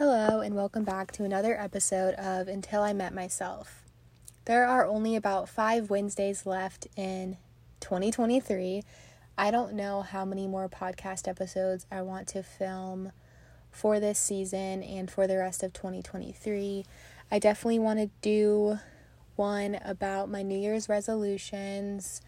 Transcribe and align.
Hello, 0.00 0.40
and 0.40 0.54
welcome 0.54 0.82
back 0.82 1.12
to 1.12 1.24
another 1.24 1.60
episode 1.60 2.14
of 2.14 2.48
Until 2.48 2.80
I 2.80 2.94
Met 2.94 3.12
Myself. 3.12 3.82
There 4.46 4.66
are 4.66 4.86
only 4.86 5.14
about 5.14 5.46
five 5.46 5.90
Wednesdays 5.90 6.46
left 6.46 6.86
in 6.96 7.36
2023. 7.80 8.82
I 9.36 9.50
don't 9.50 9.74
know 9.74 10.00
how 10.00 10.24
many 10.24 10.46
more 10.46 10.70
podcast 10.70 11.28
episodes 11.28 11.84
I 11.92 12.00
want 12.00 12.28
to 12.28 12.42
film 12.42 13.12
for 13.70 14.00
this 14.00 14.18
season 14.18 14.82
and 14.82 15.10
for 15.10 15.26
the 15.26 15.36
rest 15.36 15.62
of 15.62 15.74
2023. 15.74 16.86
I 17.30 17.38
definitely 17.38 17.80
want 17.80 17.98
to 17.98 18.08
do 18.22 18.78
one 19.36 19.78
about 19.84 20.30
my 20.30 20.40
New 20.40 20.58
Year's 20.58 20.88
resolutions, 20.88 22.22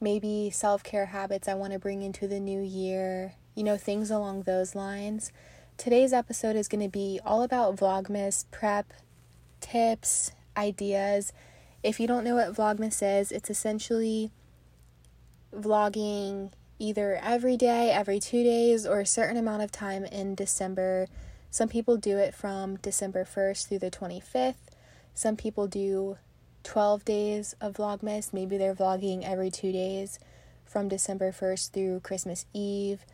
maybe 0.00 0.48
self 0.50 0.84
care 0.84 1.06
habits 1.06 1.48
I 1.48 1.54
want 1.54 1.72
to 1.72 1.80
bring 1.80 2.02
into 2.02 2.28
the 2.28 2.38
new 2.38 2.62
year, 2.62 3.34
you 3.56 3.64
know, 3.64 3.76
things 3.76 4.12
along 4.12 4.42
those 4.42 4.76
lines. 4.76 5.32
Today's 5.80 6.12
episode 6.12 6.56
is 6.56 6.68
going 6.68 6.82
to 6.82 6.90
be 6.90 7.20
all 7.24 7.42
about 7.42 7.76
Vlogmas 7.76 8.44
prep, 8.50 8.92
tips, 9.62 10.30
ideas. 10.54 11.32
If 11.82 11.98
you 11.98 12.06
don't 12.06 12.22
know 12.22 12.34
what 12.34 12.52
Vlogmas 12.52 13.02
is, 13.02 13.32
it's 13.32 13.48
essentially 13.48 14.30
vlogging 15.56 16.52
either 16.78 17.18
every 17.22 17.56
day, 17.56 17.90
every 17.92 18.20
two 18.20 18.44
days, 18.44 18.84
or 18.84 19.00
a 19.00 19.06
certain 19.06 19.38
amount 19.38 19.62
of 19.62 19.72
time 19.72 20.04
in 20.04 20.34
December. 20.34 21.06
Some 21.50 21.70
people 21.70 21.96
do 21.96 22.18
it 22.18 22.34
from 22.34 22.76
December 22.76 23.24
1st 23.24 23.68
through 23.68 23.78
the 23.78 23.90
25th. 23.90 24.76
Some 25.14 25.34
people 25.34 25.66
do 25.66 26.18
12 26.62 27.06
days 27.06 27.54
of 27.58 27.72
Vlogmas. 27.72 28.34
Maybe 28.34 28.58
they're 28.58 28.74
vlogging 28.74 29.24
every 29.24 29.50
two 29.50 29.72
days 29.72 30.18
from 30.66 30.88
December 30.88 31.32
1st 31.32 31.70
through 31.70 32.00
Christmas 32.00 32.44
Eve. 32.52 33.06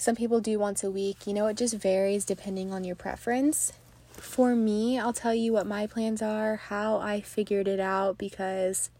Some 0.00 0.14
people 0.14 0.40
do 0.40 0.60
once 0.60 0.84
a 0.84 0.92
week. 0.92 1.26
You 1.26 1.34
know, 1.34 1.48
it 1.48 1.56
just 1.56 1.74
varies 1.74 2.24
depending 2.24 2.72
on 2.72 2.84
your 2.84 2.94
preference. 2.94 3.72
For 4.12 4.54
me, 4.54 4.98
I'll 4.98 5.12
tell 5.12 5.34
you 5.34 5.52
what 5.52 5.66
my 5.66 5.88
plans 5.88 6.22
are, 6.22 6.56
how 6.56 6.98
I 6.98 7.20
figured 7.20 7.66
it 7.66 7.80
out, 7.80 8.16
because 8.16 8.90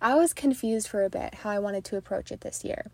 I 0.00 0.14
was 0.14 0.34
confused 0.34 0.86
for 0.86 1.02
a 1.02 1.10
bit 1.10 1.36
how 1.36 1.50
I 1.50 1.58
wanted 1.58 1.84
to 1.86 1.96
approach 1.96 2.30
it 2.30 2.42
this 2.42 2.62
year. 2.62 2.90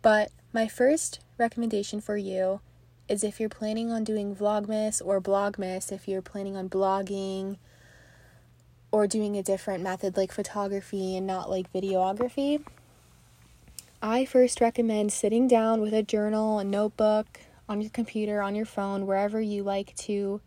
But 0.00 0.30
my 0.52 0.68
first 0.68 1.20
recommendation 1.38 2.00
for 2.00 2.16
you 2.16 2.60
is 3.08 3.24
if 3.24 3.40
you're 3.40 3.48
planning 3.48 3.90
on 3.90 4.04
doing 4.04 4.34
Vlogmas 4.34 5.02
or 5.04 5.20
Blogmas, 5.20 5.90
if 5.90 6.06
you're 6.06 6.22
planning 6.22 6.56
on 6.56 6.68
blogging 6.68 7.58
or 8.92 9.08
doing 9.08 9.36
a 9.36 9.42
different 9.42 9.82
method 9.82 10.16
like 10.16 10.30
photography 10.30 11.16
and 11.16 11.26
not 11.26 11.50
like 11.50 11.72
videography, 11.72 12.64
I 14.04 14.24
first 14.24 14.60
recommend 14.60 15.12
sitting 15.12 15.46
down 15.46 15.80
with 15.80 15.94
a 15.94 16.02
journal, 16.02 16.58
a 16.58 16.64
notebook, 16.64 17.38
on 17.68 17.80
your 17.80 17.90
computer, 17.90 18.42
on 18.42 18.56
your 18.56 18.66
phone, 18.66 19.06
wherever 19.06 19.40
you 19.40 19.62
like 19.62 19.94
to, 19.94 20.40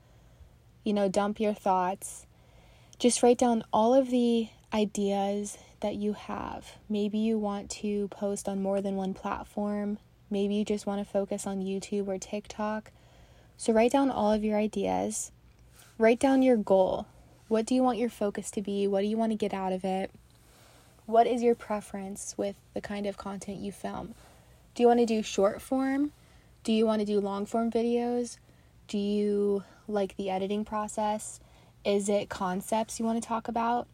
you 0.83 0.93
know, 0.93 1.07
dump 1.07 1.39
your 1.39 1.53
thoughts. 1.53 2.25
Just 2.99 3.23
write 3.23 3.37
down 3.37 3.63
all 3.71 3.93
of 3.93 4.09
the 4.09 4.49
ideas 4.73 5.57
that 5.79 5.95
you 5.95 6.11
have. 6.11 6.73
Maybe 6.89 7.17
you 7.17 7.37
want 7.37 7.69
to 7.71 8.09
post 8.09 8.49
on 8.49 8.61
more 8.61 8.81
than 8.81 8.97
one 8.97 9.13
platform. 9.13 9.99
Maybe 10.29 10.55
you 10.55 10.65
just 10.65 10.85
want 10.85 11.05
to 11.05 11.09
focus 11.09 11.47
on 11.47 11.63
YouTube 11.63 12.09
or 12.09 12.17
TikTok. 12.17 12.91
So 13.55 13.71
write 13.71 13.93
down 13.93 14.11
all 14.11 14.33
of 14.33 14.43
your 14.43 14.57
ideas. 14.59 15.31
Write 15.97 16.19
down 16.19 16.41
your 16.41 16.57
goal. 16.57 17.07
What 17.47 17.65
do 17.65 17.73
you 17.73 17.83
want 17.83 17.99
your 17.99 18.09
focus 18.09 18.51
to 18.51 18.61
be? 18.61 18.85
What 18.85 18.99
do 18.99 19.07
you 19.07 19.15
want 19.15 19.31
to 19.31 19.37
get 19.37 19.53
out 19.53 19.71
of 19.71 19.85
it? 19.85 20.11
What 21.05 21.27
is 21.27 21.43
your 21.43 21.55
preference 21.55 22.33
with 22.37 22.55
the 22.73 22.81
kind 22.81 23.05
of 23.05 23.17
content 23.17 23.59
you 23.59 23.71
film? 23.71 24.15
Do 24.73 24.83
you 24.83 24.87
want 24.87 24.99
to 24.99 25.05
do 25.05 25.21
short 25.21 25.61
form? 25.61 26.11
Do 26.63 26.73
you 26.73 26.85
want 26.85 26.99
to 26.99 27.05
do 27.05 27.19
long 27.19 27.45
form 27.45 27.71
videos? 27.71 28.37
Do 28.87 28.97
you 28.97 29.63
like 29.87 30.15
the 30.17 30.29
editing 30.29 30.65
process? 30.65 31.39
Is 31.83 32.09
it 32.09 32.29
concepts 32.29 32.99
you 32.99 33.05
want 33.05 33.21
to 33.21 33.27
talk 33.27 33.47
about? 33.47 33.87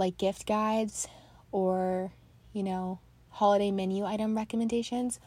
like 0.00 0.18
gift 0.18 0.46
guides 0.46 1.06
or, 1.52 2.12
you 2.52 2.62
know, 2.62 2.98
holiday 3.30 3.70
menu 3.70 4.04
item 4.04 4.36
recommendations? 4.36 5.20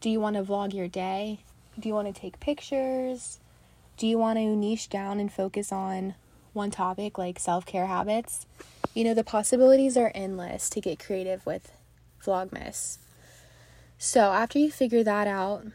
Do 0.00 0.10
you 0.10 0.18
want 0.18 0.36
to 0.36 0.42
vlog 0.42 0.74
your 0.74 0.88
day? 0.88 1.40
Do 1.78 1.88
you 1.88 1.94
want 1.94 2.12
to 2.12 2.20
take 2.20 2.40
pictures? 2.40 3.38
Do 3.96 4.06
you 4.06 4.18
want 4.18 4.38
to 4.38 4.56
niche 4.56 4.88
down 4.88 5.20
and 5.20 5.32
focus 5.32 5.70
on 5.70 6.14
one 6.54 6.70
topic 6.70 7.18
like 7.18 7.38
self 7.38 7.66
care 7.66 7.86
habits? 7.86 8.46
You 8.94 9.04
know, 9.04 9.14
the 9.14 9.24
possibilities 9.24 9.96
are 9.96 10.12
endless 10.14 10.70
to 10.70 10.80
get 10.80 11.04
creative 11.04 11.44
with 11.44 11.72
Vlogmas. 12.24 12.98
So, 13.98 14.32
after 14.32 14.58
you 14.58 14.70
figure 14.70 15.02
that 15.02 15.26
out, 15.26 15.66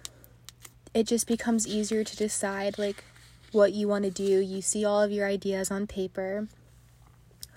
it 0.94 1.08
just 1.08 1.28
becomes 1.28 1.68
easier 1.68 2.04
to 2.04 2.18
decide 2.18 2.78
like 2.78 3.04
what 3.52 3.74
you 3.74 3.88
want 3.88 4.06
to 4.06 4.12
do. 4.12 4.40
You 4.40 4.62
see 4.62 4.86
all 4.86 5.02
of 5.02 5.12
your 5.12 5.28
ideas 5.28 5.70
on 5.70 5.88
paper 5.88 6.48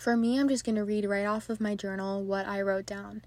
for 0.03 0.17
me, 0.17 0.37
I'm 0.37 0.49
just 0.49 0.65
going 0.65 0.75
to 0.75 0.85
read 0.85 1.05
right 1.05 1.27
off 1.27 1.49
of 1.49 1.61
my 1.61 1.77
journal 1.77 2.25
what 2.25 2.45
I 2.45 2.61
wrote 2.61 2.87
down. 2.87 3.23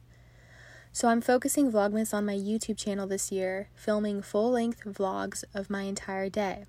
So, 0.92 1.08
I'm 1.08 1.22
focusing 1.22 1.72
Vlogmas 1.72 2.14
on 2.14 2.26
my 2.26 2.36
YouTube 2.36 2.78
channel 2.78 3.08
this 3.08 3.32
year, 3.32 3.70
filming 3.76 4.22
full 4.22 4.52
length 4.52 4.84
vlogs 4.84 5.46
of 5.54 5.70
my 5.70 5.84
entire 5.84 6.30
day. 6.30 6.66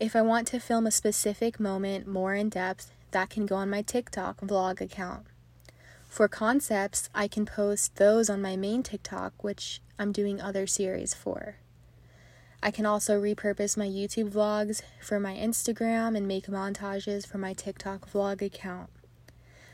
If 0.00 0.14
I 0.14 0.22
want 0.22 0.46
to 0.48 0.60
film 0.60 0.86
a 0.86 0.92
specific 0.92 1.58
moment 1.58 2.06
more 2.06 2.32
in 2.32 2.50
depth, 2.50 2.92
that 3.10 3.30
can 3.30 3.46
go 3.46 3.56
on 3.56 3.68
my 3.68 3.82
TikTok 3.82 4.40
vlog 4.40 4.80
account. 4.80 5.26
For 6.08 6.28
concepts, 6.28 7.10
I 7.16 7.26
can 7.26 7.44
post 7.44 7.96
those 7.96 8.30
on 8.30 8.40
my 8.40 8.54
main 8.54 8.84
TikTok, 8.84 9.42
which 9.42 9.80
I'm 9.98 10.12
doing 10.12 10.40
other 10.40 10.68
series 10.68 11.14
for. 11.14 11.56
I 12.62 12.70
can 12.70 12.86
also 12.86 13.20
repurpose 13.20 13.76
my 13.76 13.88
YouTube 13.88 14.30
vlogs 14.30 14.82
for 15.02 15.18
my 15.18 15.34
Instagram 15.34 16.16
and 16.16 16.28
make 16.28 16.46
montages 16.46 17.26
for 17.26 17.38
my 17.38 17.52
TikTok 17.52 18.08
vlog 18.08 18.40
account. 18.40 18.90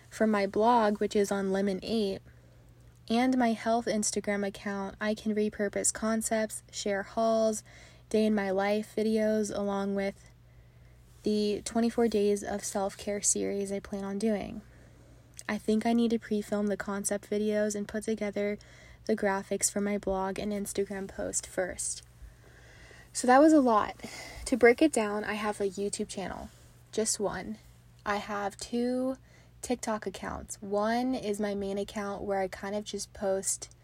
For 0.09 0.27
my 0.27 0.47
blog, 0.47 1.01
which 1.01 1.15
is 1.15 1.31
on 1.31 1.53
Lemon 1.53 1.81
8, 1.83 2.21
and 3.11 3.37
my 3.37 3.53
health 3.53 3.85
Instagram 3.85 4.47
account, 4.47 4.97
I 5.03 5.15
can 5.15 5.35
repurpose 5.35 5.93
concepts, 5.93 6.63
share 6.73 7.03
hauls, 7.03 7.63
day 8.15 8.27
in 8.27 8.35
my 8.35 8.49
life 8.49 8.95
videos, 8.97 9.53
along 9.53 9.97
with 9.97 10.31
the 11.25 11.61
24 11.65 12.07
days 12.07 12.45
of 12.45 12.63
self 12.63 12.97
care 12.97 13.21
series 13.21 13.73
I 13.73 13.81
plan 13.81 14.05
on 14.05 14.21
doing. 14.21 14.63
I 15.49 15.59
think 15.59 15.85
I 15.85 15.95
need 15.95 16.13
to 16.13 16.21
pre 16.21 16.41
film 16.41 16.69
the 16.69 16.77
concept 16.77 17.29
videos 17.29 17.75
and 17.75 17.89
put 17.89 18.05
together 18.05 18.57
the 19.07 19.17
graphics 19.17 19.69
for 19.71 19.81
my 19.81 19.99
blog 19.99 20.39
and 20.39 20.53
Instagram 20.53 21.09
post 21.09 21.45
first. 21.45 22.03
So 23.13 23.27
that 23.27 23.41
was 23.41 23.53
a 23.53 23.61
lot. 23.61 23.97
To 24.45 24.57
break 24.57 24.81
it 24.81 24.93
down, 24.93 25.25
I 25.25 25.35
have 25.35 25.61
a 25.61 25.65
YouTube 25.69 26.09
channel, 26.09 26.51
just 26.93 27.19
one. 27.19 27.59
I 28.07 28.19
have 28.19 28.57
two 28.57 29.17
TikTok 29.61 30.07
accounts. 30.07 30.57
One 30.61 31.17
is 31.17 31.41
my 31.41 31.57
main 31.57 31.79
account 31.79 32.23
where 32.23 32.39
I 32.39 32.47
kind 32.47 32.77
of 32.77 32.85
just 32.85 33.13
post 33.13 33.75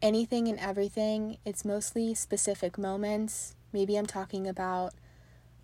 anything 0.00 0.48
and 0.48 0.58
everything. 0.58 1.36
It's 1.44 1.62
mostly 1.62 2.14
specific 2.14 2.78
moments. 2.78 3.55
Maybe 3.72 3.96
I'm 3.96 4.06
talking 4.06 4.46
about 4.46 4.94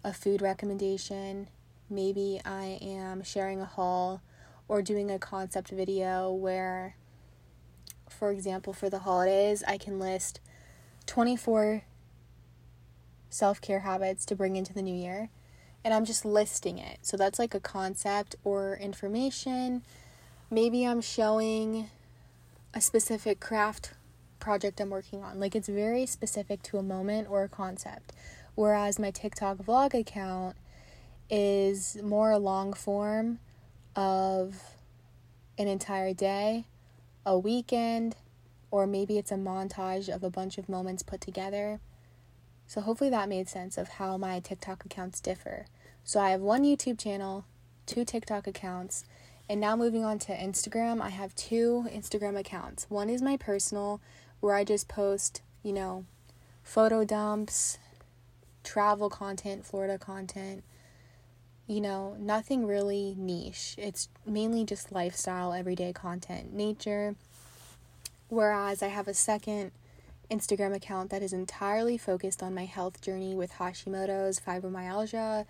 a 0.05 0.13
food 0.13 0.43
recommendation. 0.43 1.49
Maybe 1.89 2.41
I 2.45 2.79
am 2.81 3.23
sharing 3.23 3.61
a 3.61 3.67
haul 3.67 4.23
or 4.69 4.83
doing 4.83 5.11
a 5.11 5.19
concept 5.19 5.71
video 5.71 6.33
where, 6.33 6.97
for 8.09 8.31
example, 8.31 8.73
for 8.73 8.89
the 8.89 9.01
holidays, 9.01 9.63
I 9.67 9.79
can 9.79 9.99
list 9.99 10.41
24 11.07 11.83
self 13.31 13.61
care 13.61 13.81
habits 13.81 14.25
to 14.27 14.37
bring 14.37 14.57
into 14.57 14.75
the 14.75 14.83
new 14.83 14.95
year 14.95 15.31
and 15.84 15.93
I'm 15.93 16.05
just 16.05 16.25
listing 16.25 16.79
it. 16.79 16.99
So 17.03 17.17
that's 17.17 17.39
like 17.39 17.55
a 17.55 17.61
concept 17.61 18.37
or 18.45 18.77
information. 18.77 19.83
Maybe 20.51 20.87
I'm 20.87 21.01
showing 21.01 21.91
a 22.75 22.81
specific 22.81 23.41
craft 23.41 23.93
project 24.42 24.80
I'm 24.80 24.91
working 24.91 25.22
on. 25.22 25.41
Like 25.41 25.56
it's 25.56 25.69
very 25.69 26.04
specific 26.04 26.62
to 26.64 26.76
a 26.76 26.82
moment 26.82 27.28
or 27.30 27.44
a 27.44 27.48
concept. 27.48 28.12
Whereas 28.54 28.98
my 28.98 29.10
TikTok 29.10 29.58
vlog 29.58 29.94
account 29.98 30.56
is 31.30 31.97
more 32.03 32.30
a 32.30 32.39
long 32.39 32.74
form 32.74 33.39
of 33.97 34.60
an 35.56 35.68
entire 35.68 36.12
day, 36.12 36.66
a 37.24 37.39
weekend, 37.39 38.16
or 38.71 38.86
maybe 38.86 39.16
it's 39.16 39.33
a 39.33 39.36
montage 39.36 40.15
of 40.15 40.22
a 40.22 40.30
bunch 40.30 40.59
of 40.59 40.68
moments 40.68 41.03
put 41.03 41.21
together. 41.21 41.80
So 42.66 42.80
hopefully 42.80 43.10
that 43.10 43.28
made 43.28 43.48
sense 43.48 43.78
of 43.78 43.88
how 43.91 44.16
my 44.16 44.41
TikTok 44.41 44.84
accounts 44.84 45.21
differ. 45.21 45.66
So 46.04 46.21
I 46.21 46.30
have 46.30 46.41
one 46.41 46.65
YouTube 46.65 46.98
channel, 46.98 47.45
two 47.86 48.04
TikTok 48.04 48.47
accounts, 48.47 49.04
and 49.48 49.60
now 49.60 49.77
moving 49.77 50.04
on 50.04 50.18
to 50.21 50.33
Instagram, 50.34 51.00
I 51.00 51.10
have 51.10 51.34
two 51.34 51.86
Instagram 51.92 52.38
accounts. 52.38 52.86
One 52.88 53.10
is 53.10 53.21
my 53.21 53.36
personal 53.36 54.00
where 54.42 54.56
I 54.56 54.65
just 54.65 54.89
post, 54.89 55.41
you 55.62 55.72
know, 55.72 56.04
photo 56.65 57.04
dumps, 57.04 57.78
travel 58.65 59.09
content, 59.09 59.65
Florida 59.65 59.98
content, 59.98 60.65
you 61.68 61.80
know, 61.80 62.16
nothing 62.18 62.66
really 62.66 63.15
niche. 63.16 63.77
It's 63.78 64.09
mainly 64.27 64.65
just 64.65 64.91
lifestyle, 64.91 65.53
everyday 65.53 65.92
content, 65.92 66.53
nature. 66.53 67.15
Whereas 68.28 68.83
I 68.83 68.89
have 68.89 69.06
a 69.06 69.15
second 69.15 69.71
Instagram 70.28 70.74
account 70.74 71.10
that 71.10 71.22
is 71.22 71.33
entirely 71.33 71.97
focused 71.97 72.42
on 72.42 72.53
my 72.53 72.65
health 72.65 73.00
journey 73.00 73.36
with 73.36 73.53
Hashimoto's, 73.53 74.41
fibromyalgia, 74.41 75.47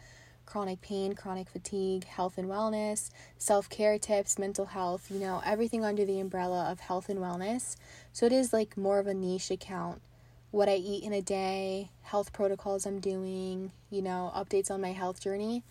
chronic 0.53 0.83
pain, 0.83 1.15
chronic 1.15 1.49
fatigue, 1.49 2.05
health 2.05 2.37
and 2.37 2.47
wellness, 2.47 3.09
self 3.39 3.71
care 3.71 3.99
tips, 3.99 4.39
mental 4.39 4.67
health, 4.67 5.11
you 5.11 5.19
know, 5.19 5.41
everything 5.47 5.83
under 5.83 6.05
the 6.05 6.21
umbrella 6.21 6.71
of 6.71 6.79
health 6.79 7.09
and 7.09 7.19
wellness. 7.21 7.75
So 8.13 8.27
it 8.27 8.33
is 8.33 8.53
like 8.53 8.77
more 8.77 8.99
of 8.99 9.07
a 9.07 9.15
niche 9.15 9.51
account. 9.51 10.03
What 10.51 10.69
I 10.69 10.75
eat 10.75 11.05
in 11.05 11.15
a 11.15 11.23
day, 11.23 11.89
health 12.03 12.35
protocols 12.35 12.85
I'm 12.85 13.01
doing, 13.01 13.73
you 13.89 14.03
know, 14.03 14.31
updates 14.37 14.71
on 14.71 14.83
my 14.83 14.93
health 14.93 15.23
journey. 15.23 15.63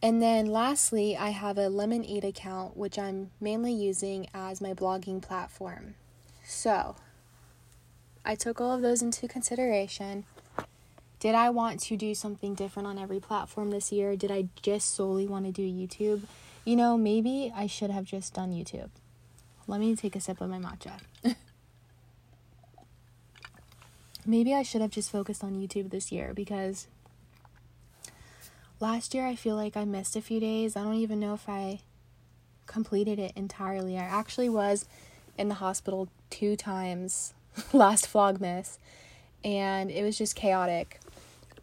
And 0.00 0.22
then 0.22 0.46
lastly, 0.46 1.16
I 1.16 1.30
have 1.30 1.58
a 1.58 1.62
Lemon8 1.62 2.22
account, 2.22 2.76
which 2.76 2.96
I'm 2.96 3.32
mainly 3.40 3.72
using 3.72 4.28
as 4.32 4.60
my 4.60 4.72
blogging 4.72 5.20
platform. 5.20 5.96
So 6.46 6.94
I 8.24 8.36
took 8.36 8.60
all 8.60 8.70
of 8.70 8.82
those 8.82 9.02
into 9.02 9.26
consideration. 9.26 10.26
Did 11.24 11.34
I 11.34 11.48
want 11.48 11.80
to 11.84 11.96
do 11.96 12.14
something 12.14 12.54
different 12.54 12.86
on 12.86 12.98
every 12.98 13.18
platform 13.18 13.70
this 13.70 13.90
year? 13.90 14.14
Did 14.14 14.30
I 14.30 14.48
just 14.60 14.94
solely 14.94 15.26
want 15.26 15.46
to 15.46 15.52
do 15.52 15.62
YouTube? 15.62 16.24
You 16.66 16.76
know, 16.76 16.98
maybe 16.98 17.50
I 17.56 17.66
should 17.66 17.88
have 17.88 18.04
just 18.04 18.34
done 18.34 18.52
YouTube. 18.52 18.90
Let 19.66 19.80
me 19.80 19.96
take 19.96 20.14
a 20.16 20.20
sip 20.20 20.42
of 20.42 20.50
my 20.50 20.58
matcha. 20.58 21.00
maybe 24.26 24.52
I 24.52 24.62
should 24.62 24.82
have 24.82 24.90
just 24.90 25.10
focused 25.10 25.42
on 25.42 25.54
YouTube 25.54 25.88
this 25.88 26.12
year 26.12 26.34
because 26.34 26.88
last 28.78 29.14
year 29.14 29.26
I 29.26 29.34
feel 29.34 29.56
like 29.56 29.78
I 29.78 29.86
missed 29.86 30.16
a 30.16 30.20
few 30.20 30.40
days. 30.40 30.76
I 30.76 30.82
don't 30.82 30.92
even 30.96 31.20
know 31.20 31.32
if 31.32 31.48
I 31.48 31.80
completed 32.66 33.18
it 33.18 33.32
entirely. 33.34 33.96
I 33.96 34.04
actually 34.04 34.50
was 34.50 34.84
in 35.38 35.48
the 35.48 35.54
hospital 35.54 36.10
two 36.28 36.54
times 36.54 37.32
last 37.72 38.12
Vlogmas 38.12 38.76
and 39.42 39.90
it 39.90 40.02
was 40.02 40.18
just 40.18 40.36
chaotic. 40.36 41.00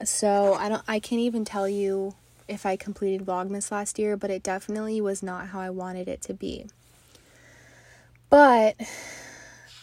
So 0.06 0.54
I 0.56 0.70
don't 0.70 0.84
I 0.88 1.00
can't 1.00 1.22
even 1.22 1.46
tell 1.46 1.68
you 1.68 2.16
if 2.48 2.66
I 2.66 2.76
completed 2.76 3.26
Vlogmas 3.26 3.72
last 3.72 3.98
year, 3.98 4.18
but 4.18 4.30
it 4.30 4.44
definitely 4.44 5.00
was 5.00 5.24
not 5.24 5.48
how 5.48 5.60
I 5.60 5.70
wanted 5.70 6.08
it 6.08 6.22
to 6.24 6.34
be. 6.34 6.68
But 8.30 8.76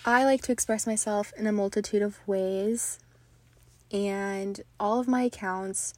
I 0.05 0.25
like 0.25 0.43
to 0.43 0.53
express 0.53 0.87
myself 0.87 1.33
in 1.37 1.47
a 1.47 1.53
multitude 1.53 2.03
of 2.03 2.19
ways, 2.27 2.99
and 3.93 4.61
all 4.79 5.01
of 5.01 5.09
my 5.09 5.23
accounts 5.23 5.95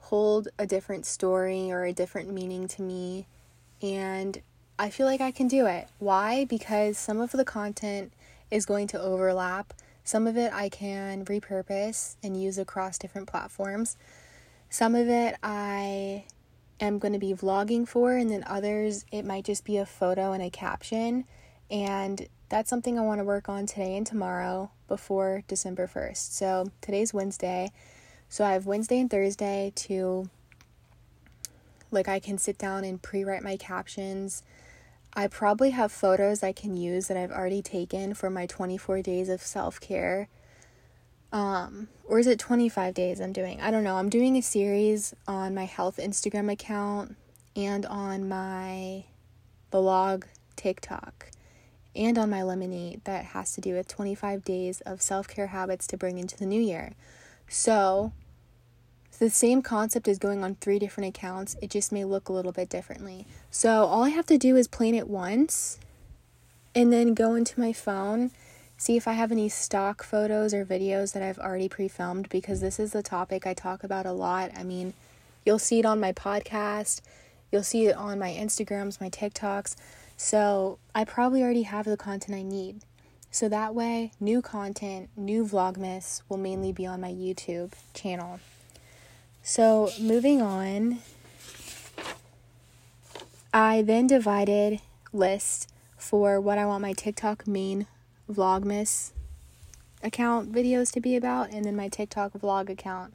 hold 0.00 0.48
a 0.58 0.66
different 0.66 1.06
story 1.06 1.70
or 1.70 1.84
a 1.84 1.92
different 1.92 2.32
meaning 2.32 2.66
to 2.68 2.82
me, 2.82 3.26
and 3.82 4.40
I 4.78 4.90
feel 4.90 5.06
like 5.06 5.20
I 5.20 5.30
can 5.30 5.46
do 5.46 5.66
it. 5.66 5.88
Why? 5.98 6.44
Because 6.44 6.98
some 6.98 7.20
of 7.20 7.32
the 7.32 7.44
content 7.44 8.12
is 8.50 8.66
going 8.66 8.86
to 8.88 9.00
overlap. 9.00 9.74
Some 10.04 10.26
of 10.26 10.36
it 10.36 10.52
I 10.52 10.68
can 10.68 11.24
repurpose 11.24 12.16
and 12.22 12.40
use 12.40 12.58
across 12.58 12.98
different 12.98 13.28
platforms. 13.28 13.96
Some 14.68 14.94
of 14.94 15.08
it 15.08 15.36
I 15.42 16.24
am 16.80 16.98
going 16.98 17.12
to 17.12 17.18
be 17.18 17.34
vlogging 17.34 17.86
for, 17.86 18.16
and 18.16 18.30
then 18.30 18.44
others 18.46 19.04
it 19.12 19.24
might 19.24 19.44
just 19.44 19.64
be 19.64 19.76
a 19.76 19.86
photo 19.86 20.32
and 20.32 20.42
a 20.42 20.50
caption. 20.50 21.24
And 21.70 22.26
that's 22.48 22.68
something 22.68 22.98
I 22.98 23.02
want 23.02 23.20
to 23.20 23.24
work 23.24 23.48
on 23.48 23.66
today 23.66 23.96
and 23.96 24.06
tomorrow 24.06 24.70
before 24.88 25.44
December 25.46 25.86
1st. 25.86 26.32
So 26.32 26.66
today's 26.80 27.14
Wednesday. 27.14 27.70
So 28.28 28.44
I 28.44 28.52
have 28.52 28.66
Wednesday 28.66 28.98
and 29.00 29.10
Thursday 29.10 29.72
to, 29.76 30.28
like, 31.90 32.08
I 32.08 32.18
can 32.18 32.38
sit 32.38 32.58
down 32.58 32.84
and 32.84 33.00
pre 33.00 33.24
write 33.24 33.42
my 33.42 33.56
captions. 33.56 34.42
I 35.12 35.26
probably 35.26 35.70
have 35.70 35.90
photos 35.90 36.42
I 36.42 36.52
can 36.52 36.76
use 36.76 37.08
that 37.08 37.16
I've 37.16 37.32
already 37.32 37.62
taken 37.62 38.14
for 38.14 38.30
my 38.30 38.46
24 38.46 39.02
days 39.02 39.28
of 39.28 39.42
self 39.42 39.80
care. 39.80 40.28
Um, 41.32 41.88
or 42.04 42.18
is 42.18 42.26
it 42.26 42.38
25 42.38 42.94
days 42.94 43.20
I'm 43.20 43.32
doing? 43.32 43.60
I 43.60 43.70
don't 43.70 43.84
know. 43.84 43.96
I'm 43.96 44.08
doing 44.08 44.36
a 44.36 44.42
series 44.42 45.14
on 45.26 45.54
my 45.54 45.64
health 45.64 45.98
Instagram 45.98 46.50
account 46.50 47.16
and 47.54 47.86
on 47.86 48.28
my 48.28 49.04
blog 49.70 50.24
TikTok 50.56 51.30
and 51.94 52.18
on 52.18 52.30
my 52.30 52.40
Lemon8 52.40 53.04
that 53.04 53.26
has 53.26 53.52
to 53.52 53.60
do 53.60 53.74
with 53.74 53.88
25 53.88 54.44
days 54.44 54.80
of 54.82 55.02
self 55.02 55.28
care 55.28 55.48
habits 55.48 55.86
to 55.88 55.96
bring 55.96 56.18
into 56.18 56.36
the 56.36 56.46
new 56.46 56.60
year. 56.60 56.92
So, 57.48 58.12
the 59.20 59.28
same 59.30 59.60
concept 59.60 60.08
is 60.08 60.18
going 60.18 60.42
on 60.42 60.54
three 60.54 60.78
different 60.78 61.14
accounts, 61.14 61.54
it 61.60 61.68
just 61.68 61.92
may 61.92 62.04
look 62.04 62.30
a 62.30 62.32
little 62.32 62.52
bit 62.52 62.70
differently. 62.70 63.26
So, 63.50 63.84
all 63.84 64.02
I 64.02 64.08
have 64.08 64.24
to 64.26 64.38
do 64.38 64.56
is 64.56 64.66
plan 64.66 64.94
it 64.94 65.08
once 65.08 65.78
and 66.74 66.90
then 66.90 67.12
go 67.12 67.34
into 67.34 67.60
my 67.60 67.74
phone, 67.74 68.30
see 68.78 68.96
if 68.96 69.06
I 69.06 69.12
have 69.12 69.30
any 69.30 69.50
stock 69.50 70.02
photos 70.02 70.54
or 70.54 70.64
videos 70.64 71.12
that 71.12 71.22
I've 71.22 71.38
already 71.38 71.68
pre 71.68 71.86
filmed 71.86 72.30
because 72.30 72.62
this 72.62 72.80
is 72.80 72.92
the 72.92 73.02
topic 73.02 73.46
I 73.46 73.52
talk 73.52 73.84
about 73.84 74.06
a 74.06 74.12
lot. 74.12 74.52
I 74.56 74.64
mean, 74.64 74.94
you'll 75.44 75.58
see 75.58 75.80
it 75.80 75.84
on 75.84 76.00
my 76.00 76.12
podcast, 76.12 77.02
you'll 77.52 77.62
see 77.62 77.88
it 77.88 77.96
on 77.96 78.18
my 78.18 78.30
Instagrams, 78.30 79.02
my 79.02 79.10
TikToks. 79.10 79.76
So, 80.16 80.78
I 80.94 81.04
probably 81.04 81.42
already 81.42 81.64
have 81.64 81.84
the 81.84 81.98
content 81.98 82.38
I 82.38 82.42
need. 82.42 82.80
So 83.30 83.50
that 83.50 83.74
way, 83.74 84.12
new 84.18 84.40
content, 84.40 85.10
new 85.14 85.44
Vlogmas 85.44 86.22
will 86.28 86.38
mainly 86.38 86.72
be 86.72 86.86
on 86.86 87.02
my 87.02 87.12
YouTube 87.12 87.74
channel. 87.94 88.40
So, 89.42 89.90
moving 89.98 90.42
on, 90.42 90.98
I 93.52 93.82
then 93.82 94.06
divided 94.06 94.80
list 95.12 95.72
for 95.96 96.40
what 96.40 96.58
I 96.58 96.66
want 96.66 96.82
my 96.82 96.92
TikTok 96.92 97.46
main 97.46 97.86
Vlogmas 98.30 99.12
account 100.02 100.52
videos 100.52 100.92
to 100.92 101.00
be 101.00 101.16
about, 101.16 101.50
and 101.50 101.64
then 101.64 101.74
my 101.76 101.88
TikTok 101.88 102.32
vlog 102.32 102.68
account 102.70 103.12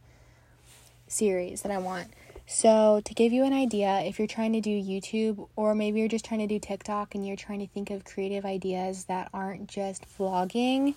series 1.07 1.62
that 1.62 1.72
I 1.72 1.77
want. 1.77 2.07
So, 2.48 3.01
to 3.06 3.13
give 3.13 3.31
you 3.31 3.44
an 3.44 3.54
idea, 3.54 4.01
if 4.01 4.19
you're 4.19 4.28
trying 4.28 4.54
to 4.54 4.62
do 4.62 4.69
YouTube 4.69 5.48
or 5.56 5.74
maybe 5.74 6.00
you're 6.00 6.10
just 6.10 6.25
trying 6.25 6.42
to 6.42 6.48
do 6.48 6.60
TikTok 6.60 7.16
and 7.16 7.25
you're 7.25 7.36
trying 7.36 7.60
to 7.60 7.68
think 7.68 7.89
of 7.89 8.04
creative 8.04 8.45
ideas 8.45 9.06
that 9.06 9.30
aren't 9.33 9.68
just 9.68 10.06
vlogging, 10.18 10.95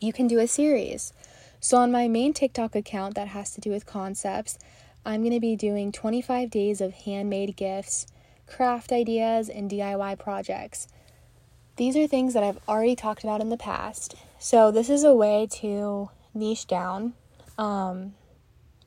you 0.00 0.12
can 0.12 0.28
do 0.28 0.38
a 0.38 0.46
series. 0.46 1.12
So, 1.60 1.78
on 1.78 1.90
my 1.90 2.06
main 2.06 2.32
TikTok 2.32 2.76
account 2.76 3.14
that 3.16 3.28
has 3.28 3.50
to 3.52 3.60
do 3.60 3.70
with 3.70 3.86
concepts, 3.86 4.58
I'm 5.04 5.22
going 5.22 5.32
to 5.32 5.40
be 5.40 5.56
doing 5.56 5.90
25 5.90 6.50
days 6.50 6.80
of 6.80 6.92
handmade 6.92 7.56
gifts, 7.56 8.06
craft 8.46 8.92
ideas, 8.92 9.48
and 9.48 9.70
DIY 9.70 10.18
projects. 10.18 10.88
These 11.76 11.96
are 11.96 12.06
things 12.06 12.34
that 12.34 12.42
I've 12.42 12.60
already 12.68 12.94
talked 12.94 13.24
about 13.24 13.40
in 13.40 13.48
the 13.48 13.56
past. 13.56 14.14
So, 14.38 14.70
this 14.70 14.88
is 14.88 15.02
a 15.02 15.14
way 15.14 15.48
to 15.60 16.10
niche 16.32 16.66
down. 16.66 17.14
Um, 17.56 18.14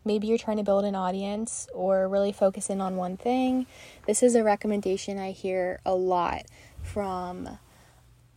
maybe 0.05 0.27
you're 0.27 0.37
trying 0.37 0.57
to 0.57 0.63
build 0.63 0.85
an 0.85 0.95
audience 0.95 1.67
or 1.73 2.07
really 2.07 2.31
focus 2.31 2.69
in 2.69 2.81
on 2.81 2.95
one 2.95 3.17
thing, 3.17 3.67
this 4.07 4.23
is 4.23 4.35
a 4.35 4.43
recommendation 4.43 5.19
I 5.19 5.31
hear 5.31 5.79
a 5.85 5.93
lot 5.93 6.45
from 6.81 7.59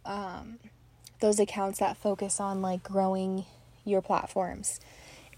um, 0.04 0.58
those 1.20 1.38
accounts 1.38 1.78
that 1.78 1.96
focus 1.96 2.40
on 2.40 2.60
like 2.60 2.82
growing 2.82 3.44
your 3.84 4.02
platforms 4.02 4.80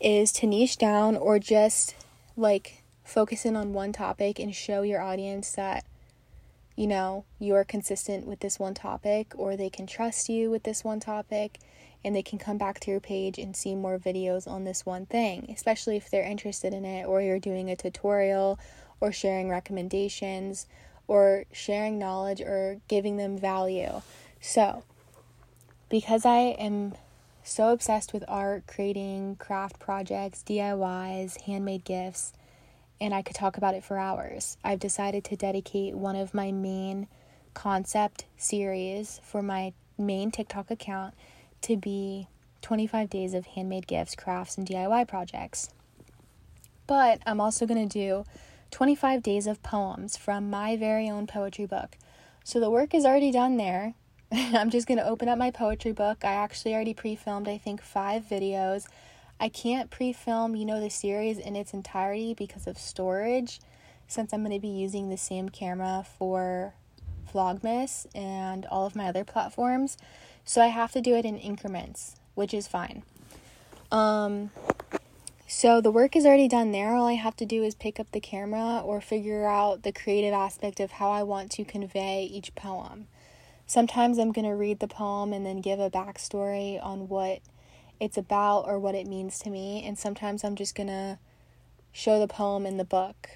is 0.00 0.32
to 0.32 0.46
niche 0.46 0.76
down 0.76 1.16
or 1.16 1.38
just 1.38 1.94
like 2.36 2.82
focus 3.04 3.44
in 3.44 3.56
on 3.56 3.72
one 3.72 3.92
topic 3.92 4.38
and 4.38 4.54
show 4.54 4.82
your 4.82 5.00
audience 5.00 5.52
that 5.52 5.84
you 6.74 6.86
know 6.86 7.24
you're 7.38 7.64
consistent 7.64 8.26
with 8.26 8.40
this 8.40 8.58
one 8.58 8.74
topic 8.74 9.32
or 9.36 9.56
they 9.56 9.70
can 9.70 9.86
trust 9.86 10.28
you 10.28 10.50
with 10.50 10.64
this 10.64 10.84
one 10.84 11.00
topic 11.00 11.58
and 12.04 12.14
they 12.14 12.22
can 12.22 12.38
come 12.38 12.56
back 12.56 12.78
to 12.78 12.90
your 12.90 13.00
page 13.00 13.36
and 13.36 13.56
see 13.56 13.74
more 13.74 13.98
videos 13.98 14.46
on 14.46 14.62
this 14.62 14.86
one 14.86 15.06
thing, 15.06 15.50
especially 15.52 15.96
if 15.96 16.08
they're 16.08 16.22
interested 16.22 16.72
in 16.72 16.84
it 16.84 17.04
or 17.04 17.20
you're 17.20 17.40
doing 17.40 17.68
a 17.68 17.74
tutorial 17.74 18.60
or 19.00 19.10
sharing 19.10 19.48
recommendations 19.48 20.66
or 21.08 21.44
sharing 21.50 21.98
knowledge 21.98 22.40
or 22.40 22.80
giving 22.86 23.16
them 23.16 23.36
value. 23.36 24.02
So, 24.40 24.84
because 25.88 26.24
I 26.24 26.54
am 26.60 26.94
so 27.46 27.70
obsessed 27.70 28.12
with 28.12 28.24
art, 28.26 28.66
creating 28.66 29.36
craft 29.36 29.78
projects, 29.78 30.42
DIYs, 30.42 31.40
handmade 31.42 31.84
gifts, 31.84 32.32
and 33.00 33.14
I 33.14 33.22
could 33.22 33.36
talk 33.36 33.56
about 33.56 33.74
it 33.74 33.84
for 33.84 33.98
hours, 33.98 34.56
I've 34.64 34.80
decided 34.80 35.22
to 35.24 35.36
dedicate 35.36 35.94
one 35.94 36.16
of 36.16 36.34
my 36.34 36.50
main 36.50 37.06
concept 37.54 38.24
series 38.36 39.20
for 39.22 39.42
my 39.42 39.72
main 39.96 40.30
TikTok 40.30 40.70
account 40.70 41.14
to 41.62 41.76
be 41.76 42.26
25 42.62 43.08
days 43.08 43.32
of 43.32 43.46
handmade 43.46 43.86
gifts, 43.86 44.16
crafts, 44.16 44.58
and 44.58 44.66
DIY 44.66 45.06
projects. 45.06 45.70
But 46.88 47.20
I'm 47.26 47.40
also 47.40 47.64
going 47.64 47.88
to 47.88 47.98
do 47.98 48.24
25 48.72 49.22
days 49.22 49.46
of 49.46 49.62
poems 49.62 50.16
from 50.16 50.50
my 50.50 50.76
very 50.76 51.08
own 51.08 51.26
poetry 51.28 51.66
book. 51.66 51.96
So 52.42 52.58
the 52.58 52.70
work 52.70 52.92
is 52.92 53.04
already 53.04 53.30
done 53.30 53.56
there. 53.56 53.94
I'm 54.32 54.70
just 54.70 54.88
going 54.88 54.98
to 54.98 55.06
open 55.06 55.28
up 55.28 55.38
my 55.38 55.50
poetry 55.50 55.92
book. 55.92 56.24
I 56.24 56.32
actually 56.32 56.74
already 56.74 56.94
pre 56.94 57.14
filmed, 57.14 57.48
I 57.48 57.58
think, 57.58 57.80
five 57.80 58.24
videos. 58.24 58.86
I 59.38 59.48
can't 59.48 59.90
pre 59.90 60.12
film, 60.12 60.56
you 60.56 60.64
know, 60.64 60.80
the 60.80 60.90
series 60.90 61.38
in 61.38 61.54
its 61.54 61.72
entirety 61.72 62.34
because 62.34 62.66
of 62.66 62.78
storage, 62.78 63.60
since 64.08 64.32
I'm 64.32 64.42
going 64.42 64.54
to 64.54 64.60
be 64.60 64.68
using 64.68 65.10
the 65.10 65.16
same 65.16 65.48
camera 65.48 66.04
for 66.18 66.74
Vlogmas 67.32 68.06
and 68.14 68.66
all 68.66 68.86
of 68.86 68.96
my 68.96 69.06
other 69.08 69.24
platforms. 69.24 69.96
So 70.44 70.62
I 70.62 70.68
have 70.68 70.92
to 70.92 71.00
do 71.00 71.14
it 71.14 71.24
in 71.24 71.36
increments, 71.36 72.16
which 72.34 72.54
is 72.54 72.66
fine. 72.66 73.02
Um, 73.92 74.50
so 75.46 75.80
the 75.80 75.92
work 75.92 76.16
is 76.16 76.26
already 76.26 76.48
done 76.48 76.72
there. 76.72 76.96
All 76.96 77.06
I 77.06 77.12
have 77.12 77.36
to 77.36 77.46
do 77.46 77.62
is 77.62 77.76
pick 77.76 78.00
up 78.00 78.10
the 78.10 78.20
camera 78.20 78.80
or 78.84 79.00
figure 79.00 79.46
out 79.46 79.82
the 79.82 79.92
creative 79.92 80.34
aspect 80.34 80.80
of 80.80 80.92
how 80.92 81.10
I 81.10 81.22
want 81.22 81.52
to 81.52 81.64
convey 81.64 82.24
each 82.24 82.54
poem. 82.56 83.06
Sometimes 83.66 84.18
I'm 84.18 84.32
going 84.32 84.46
to 84.46 84.54
read 84.54 84.78
the 84.78 84.88
poem 84.88 85.32
and 85.32 85.44
then 85.44 85.60
give 85.60 85.80
a 85.80 85.90
backstory 85.90 86.82
on 86.82 87.08
what 87.08 87.40
it's 87.98 88.16
about 88.16 88.62
or 88.66 88.78
what 88.78 88.94
it 88.94 89.06
means 89.06 89.38
to 89.40 89.50
me. 89.50 89.82
And 89.84 89.98
sometimes 89.98 90.44
I'm 90.44 90.54
just 90.54 90.74
going 90.74 90.88
to 90.88 91.18
show 91.92 92.20
the 92.20 92.28
poem 92.28 92.64
in 92.64 92.76
the 92.76 92.84
book, 92.84 93.28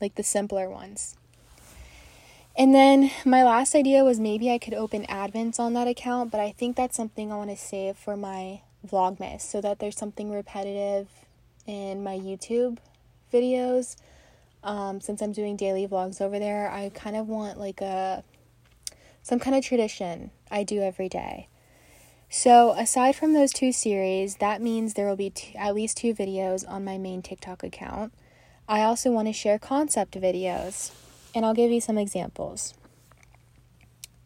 like 0.00 0.14
the 0.14 0.22
simpler 0.22 0.70
ones. 0.70 1.16
And 2.58 2.74
then 2.74 3.10
my 3.26 3.44
last 3.44 3.74
idea 3.74 4.02
was 4.02 4.18
maybe 4.18 4.50
I 4.50 4.56
could 4.56 4.72
open 4.72 5.04
advents 5.06 5.60
on 5.60 5.74
that 5.74 5.88
account, 5.88 6.30
but 6.30 6.40
I 6.40 6.52
think 6.52 6.74
that's 6.74 6.96
something 6.96 7.30
I 7.30 7.36
want 7.36 7.50
to 7.50 7.56
save 7.56 7.96
for 7.98 8.16
my 8.16 8.62
Vlogmas 8.86 9.42
so 9.42 9.60
that 9.60 9.78
there's 9.78 9.96
something 9.96 10.30
repetitive 10.30 11.08
in 11.66 12.02
my 12.02 12.16
YouTube 12.16 12.78
videos. 13.32 13.96
Um, 14.64 15.00
since 15.00 15.20
I'm 15.20 15.32
doing 15.32 15.56
daily 15.56 15.86
vlogs 15.86 16.20
over 16.20 16.38
there, 16.38 16.70
I 16.70 16.90
kind 16.94 17.16
of 17.16 17.28
want 17.28 17.58
like 17.58 17.82
a 17.82 18.24
some 19.26 19.40
kind 19.40 19.56
of 19.56 19.64
tradition 19.64 20.30
I 20.52 20.62
do 20.62 20.80
every 20.82 21.08
day. 21.08 21.48
So, 22.30 22.70
aside 22.78 23.16
from 23.16 23.32
those 23.32 23.52
two 23.52 23.72
series, 23.72 24.36
that 24.36 24.62
means 24.62 24.94
there 24.94 25.08
will 25.08 25.16
be 25.16 25.32
at 25.58 25.74
least 25.74 25.96
two 25.96 26.14
videos 26.14 26.64
on 26.68 26.84
my 26.84 26.96
main 26.96 27.22
TikTok 27.22 27.64
account. 27.64 28.12
I 28.68 28.82
also 28.82 29.10
want 29.10 29.26
to 29.26 29.32
share 29.32 29.58
concept 29.58 30.14
videos, 30.14 30.92
and 31.34 31.44
I'll 31.44 31.54
give 31.54 31.72
you 31.72 31.80
some 31.80 31.98
examples. 31.98 32.74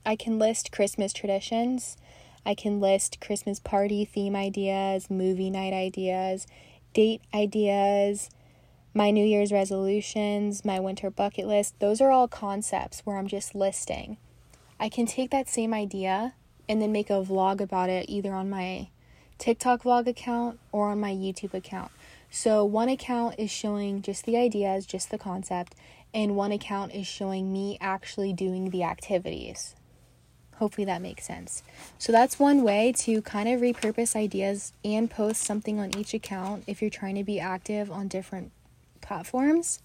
I 0.05 0.17
can 0.17 0.39
list 0.39 0.71
Christmas 0.71 1.15
traditions. 1.15 1.97
I 2.45 2.55
can 2.55 2.79
list 2.79 3.23
Christmas 3.23 3.59
party 3.59 4.05
theme 4.05 4.37
ideas, 4.37 5.09
movie 5.09 5.49
night 5.49 5.73
ideas, 5.73 6.47
date 6.93 7.23
ideas, 7.33 8.29
my 8.93 9.11
New 9.11 9.25
Year's 9.25 9.51
resolutions, 9.51 10.63
my 10.63 10.79
winter 10.79 11.09
bucket 11.11 11.47
list. 11.47 11.81
Those 11.81 12.03
are 12.03 12.11
all 12.11 12.29
concepts 12.29 13.01
where 13.07 13.17
I'm 13.17 13.29
just 13.29 13.55
listing. 13.55 14.19
I 14.81 14.89
can 14.89 15.05
take 15.05 15.31
that 15.31 15.49
same 15.49 15.75
idea 15.75 16.33
and 16.67 16.81
then 16.81 16.91
make 16.91 17.11
a 17.11 17.23
vlog 17.23 17.61
about 17.61 17.91
it 17.91 18.07
either 18.09 18.33
on 18.33 18.49
my 18.49 18.89
TikTok 19.39 19.83
vlog 19.83 20.07
account 20.07 20.59
or 20.73 20.89
on 20.89 20.99
my 20.99 21.13
YouTube 21.13 21.53
account. 21.53 21.93
So, 22.31 22.65
one 22.65 22.89
account 22.89 23.35
is 23.39 23.51
showing 23.51 24.03
just 24.03 24.25
the 24.25 24.37
ideas, 24.37 24.87
just 24.87 25.11
the 25.11 25.19
concept, 25.19 25.75
and 26.15 26.35
one 26.35 26.51
account 26.51 26.95
is 26.95 27.07
showing 27.07 27.53
me 27.53 27.77
actually 27.81 28.33
doing 28.33 28.71
the 28.71 28.83
activities. 28.83 29.75
Hopefully 30.57 30.85
that 30.85 31.01
makes 31.01 31.27
sense. 31.27 31.63
So 31.99 32.13
that's 32.13 32.39
one 32.39 32.63
way 32.63 32.93
to 32.99 33.23
kind 33.23 33.49
of 33.49 33.61
repurpose 33.61 34.15
ideas 34.15 34.73
and 34.85 35.11
post 35.11 35.43
something 35.43 35.81
on 35.81 35.97
each 35.97 36.13
account 36.13 36.65
if 36.67 36.83
you're 36.83 36.91
trying 36.91 37.15
to 37.15 37.25
be 37.25 37.41
active 37.41 37.91
on 37.91 38.09
different 38.09 38.53
platforms. 39.01 39.81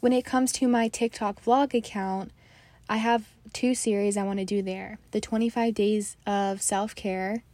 When 0.00 0.12
it 0.12 0.24
comes 0.24 0.52
to 0.52 0.68
my 0.68 0.88
TikTok 0.88 1.42
vlog 1.42 1.72
account, 1.72 2.30
I 2.90 2.96
have 2.96 3.28
two 3.52 3.76
series 3.76 4.16
I 4.16 4.24
want 4.24 4.40
to 4.40 4.44
do 4.44 4.62
there. 4.62 4.98
The 5.12 5.20
25 5.20 5.74
days 5.74 6.16
of 6.26 6.60
self-care, 6.60 7.44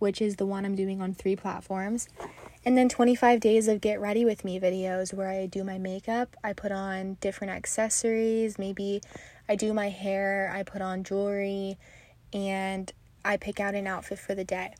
which 0.00 0.20
is 0.20 0.34
the 0.36 0.44
one 0.44 0.64
I'm 0.64 0.74
doing 0.74 1.00
on 1.00 1.14
three 1.14 1.36
platforms, 1.36 2.08
and 2.64 2.76
then 2.76 2.88
25 2.88 3.38
days 3.38 3.68
of 3.68 3.80
get 3.80 4.00
ready 4.00 4.24
with 4.24 4.44
me 4.44 4.58
videos 4.58 5.14
where 5.14 5.28
I 5.28 5.46
do 5.46 5.62
my 5.62 5.78
makeup, 5.78 6.36
I 6.42 6.52
put 6.52 6.72
on 6.72 7.16
different 7.20 7.52
accessories, 7.52 8.58
maybe 8.58 9.00
I 9.48 9.54
do 9.54 9.72
my 9.72 9.90
hair, 9.90 10.50
I 10.52 10.64
put 10.64 10.82
on 10.82 11.04
jewelry, 11.04 11.78
and 12.32 12.92
I 13.24 13.36
pick 13.36 13.60
out 13.60 13.76
an 13.76 13.86
outfit 13.86 14.18
for 14.18 14.34
the 14.34 14.42
day. 14.42 14.74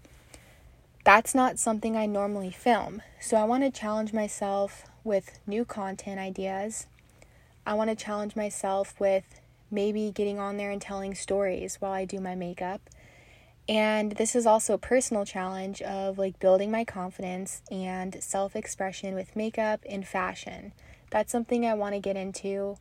That's 1.04 1.32
not 1.32 1.60
something 1.60 1.96
I 1.96 2.06
normally 2.06 2.50
film. 2.50 3.02
So 3.20 3.36
I 3.36 3.44
want 3.44 3.62
to 3.62 3.70
challenge 3.70 4.12
myself 4.12 4.82
with 5.04 5.38
new 5.46 5.64
content 5.64 6.18
ideas. 6.18 6.88
I 7.64 7.74
want 7.74 7.90
to 7.90 7.96
challenge 7.96 8.34
myself 8.34 8.98
with 8.98 9.40
maybe 9.70 10.10
getting 10.10 10.38
on 10.38 10.56
there 10.56 10.70
and 10.70 10.80
telling 10.80 11.14
stories 11.14 11.76
while 11.76 11.92
I 11.92 12.04
do 12.04 12.20
my 12.20 12.34
makeup. 12.34 12.80
And 13.68 14.12
this 14.12 14.34
is 14.36 14.46
also 14.46 14.74
a 14.74 14.78
personal 14.78 15.24
challenge 15.24 15.80
of 15.82 16.18
like 16.18 16.38
building 16.38 16.70
my 16.70 16.84
confidence 16.84 17.62
and 17.70 18.22
self 18.22 18.54
expression 18.54 19.14
with 19.14 19.36
makeup 19.36 19.80
and 19.88 20.06
fashion. 20.06 20.72
That's 21.10 21.32
something 21.32 21.64
I 21.64 21.74
want 21.74 21.94
to 21.94 22.00
get 22.00 22.16
into 22.16 22.76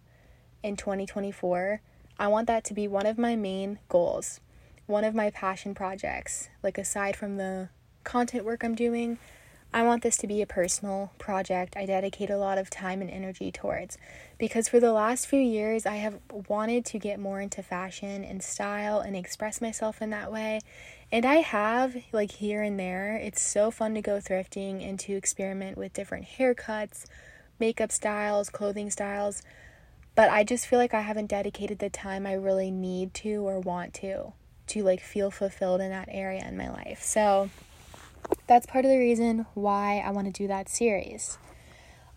in 0.62 0.76
2024. 0.76 1.82
I 2.20 2.28
want 2.28 2.48
that 2.48 2.64
to 2.66 2.74
be 2.74 2.88
one 2.88 3.06
of 3.06 3.18
my 3.18 3.36
main 3.36 3.80
goals, 3.90 4.40
one 4.86 5.04
of 5.04 5.16
my 5.16 5.30
passion 5.30 5.74
projects. 5.74 6.50
Like, 6.62 6.78
aside 6.78 7.16
from 7.16 7.38
the 7.38 7.70
content 8.04 8.46
work 8.46 8.64
I'm 8.64 8.76
doing, 8.76 9.18
I 9.74 9.84
want 9.84 10.04
this 10.04 10.18
to 10.18 10.28
be 10.28 10.42
a 10.42 10.46
personal 10.46 11.12
project 11.18 11.76
I 11.76 11.86
dedicate 11.86 12.30
a 12.30 12.38
lot 12.38 12.58
of 12.58 12.70
time 12.70 13.02
and 13.02 13.10
energy 13.10 13.52
towards. 13.52 13.98
Because 14.38 14.70
for 14.70 14.80
the 14.80 14.94
last 14.94 15.26
few 15.26 15.40
years, 15.40 15.86
I 15.86 15.96
have 15.96 16.20
wanted 16.48 16.86
to 16.86 17.00
get 17.00 17.20
more 17.20 17.42
into 17.42 17.64
fashion 17.64 18.24
and 18.24 18.44
style 18.44 19.00
and 19.00 19.16
express 19.16 19.62
myself 19.62 20.02
in 20.02 20.12
that 20.12 20.32
way. 20.32 20.62
And 21.12 21.26
I 21.26 21.38
have, 21.38 21.96
like 22.12 22.34
here 22.34 22.62
and 22.62 22.80
there. 22.80 23.16
It's 23.18 23.42
so 23.42 23.72
fun 23.72 23.96
to 23.96 24.02
go 24.02 24.18
thrifting 24.18 24.88
and 24.88 25.00
to 25.02 25.14
experiment 25.14 25.78
with 25.78 25.94
different 25.94 26.28
haircuts, 26.38 27.06
makeup 27.60 27.92
styles, 27.92 28.50
clothing 28.50 28.92
styles 28.92 29.42
but 30.16 30.30
I 30.30 30.44
just 30.44 30.68
feel 30.68 30.80
like 30.80 30.94
I 30.94 31.02
haven't 31.02 31.28
dedicated 31.28 31.80
the 31.80 31.90
time 31.90 32.26
I 32.26 32.34
really 32.34 32.70
need 32.70 33.14
to 33.16 33.48
or 33.48 33.60
want 33.60 33.94
to 33.96 34.34
to 34.66 34.84
like 34.84 35.02
feel 35.02 35.32
fulfilled 35.32 35.82
in 35.82 35.90
that 35.90 36.08
area 36.12 36.46
in 36.48 36.56
my 36.56 36.70
life. 36.70 37.02
So 37.02 37.50
that's 38.48 38.66
part 38.66 38.86
of 38.86 38.92
the 38.92 38.98
reason 38.98 39.46
why 39.54 40.04
I 40.06 40.12
want 40.12 40.28
to 40.28 40.34
do 40.34 40.48
that 40.48 40.70
series. 40.70 41.38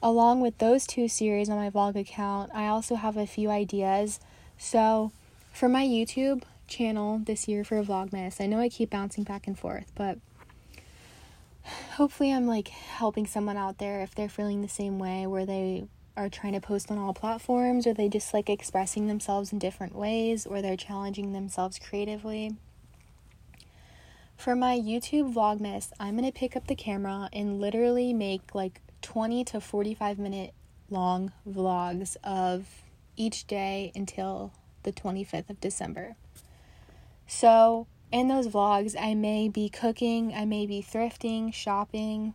Along 0.02 0.40
with 0.40 0.58
those 0.58 0.86
two 0.86 1.08
series 1.08 1.48
on 1.48 1.56
my 1.56 1.70
vlog 1.70 1.96
account, 1.96 2.50
I 2.54 2.66
also 2.66 2.96
have 2.96 3.16
a 3.16 3.26
few 3.26 3.50
ideas. 3.50 4.20
So 4.58 5.12
for 5.52 5.68
my 5.68 5.84
YouTube 5.84 6.42
channel 6.68 7.20
this 7.24 7.48
year 7.48 7.64
for 7.64 7.82
Vlogmas, 7.82 8.40
I 8.40 8.46
know 8.46 8.60
I 8.60 8.68
keep 8.68 8.90
bouncing 8.90 9.24
back 9.24 9.46
and 9.46 9.58
forth, 9.58 9.90
but 9.94 10.18
hopefully 11.94 12.32
I'm 12.32 12.46
like 12.46 12.68
helping 12.68 13.26
someone 13.26 13.56
out 13.56 13.78
there 13.78 14.02
if 14.02 14.14
they're 14.14 14.28
feeling 14.28 14.62
the 14.62 14.68
same 14.68 14.98
way 14.98 15.26
where 15.26 15.46
they 15.46 15.86
are 16.16 16.28
trying 16.28 16.54
to 16.54 16.60
post 16.60 16.90
on 16.90 16.98
all 16.98 17.12
platforms 17.12 17.86
or 17.86 17.92
they 17.92 18.08
just 18.08 18.32
like 18.32 18.48
expressing 18.48 19.06
themselves 19.06 19.52
in 19.52 19.58
different 19.58 19.94
ways 19.94 20.46
or 20.46 20.62
they're 20.62 20.76
challenging 20.76 21.32
themselves 21.32 21.78
creatively. 21.78 22.56
For 24.36 24.54
my 24.54 24.78
YouTube 24.78 25.32
Vlogmas, 25.34 25.92
I'm 25.98 26.16
going 26.16 26.30
to 26.30 26.38
pick 26.38 26.56
up 26.56 26.66
the 26.66 26.74
camera 26.74 27.28
and 27.32 27.60
literally 27.60 28.12
make 28.12 28.54
like 28.54 28.80
20 29.02 29.44
to 29.44 29.60
45 29.60 30.18
minute 30.18 30.52
long 30.90 31.32
vlogs 31.48 32.16
of 32.22 32.66
each 33.16 33.46
day 33.46 33.92
until 33.94 34.52
the 34.82 34.92
25th 34.92 35.50
of 35.50 35.60
December. 35.60 36.16
So, 37.26 37.86
in 38.12 38.28
those 38.28 38.46
vlogs, 38.46 38.94
I 39.00 39.14
may 39.14 39.48
be 39.48 39.68
cooking, 39.68 40.32
I 40.34 40.44
may 40.44 40.66
be 40.66 40.80
thrifting, 40.80 41.52
shopping, 41.52 42.34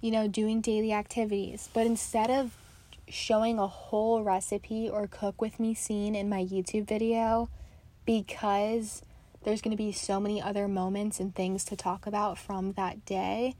you 0.00 0.10
know, 0.10 0.26
doing 0.26 0.60
daily 0.60 0.92
activities. 0.92 1.68
But 1.72 1.86
instead 1.86 2.30
of 2.30 2.56
showing 3.08 3.58
a 3.58 3.66
whole 3.66 4.22
recipe 4.22 4.88
or 4.88 5.06
cook 5.06 5.40
with 5.40 5.60
me 5.60 5.74
scene 5.74 6.16
in 6.16 6.28
my 6.28 6.42
YouTube 6.42 6.88
video 6.88 7.48
because 8.04 9.02
there's 9.44 9.62
going 9.62 9.76
to 9.76 9.82
be 9.82 9.92
so 9.92 10.18
many 10.18 10.40
other 10.40 10.66
moments 10.66 11.20
and 11.20 11.34
things 11.34 11.64
to 11.64 11.76
talk 11.76 12.06
about 12.06 12.38
from 12.38 12.72
that 12.72 13.04
day. 13.04 13.54